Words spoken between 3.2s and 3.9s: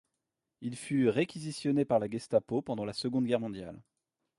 Guerre mondiale.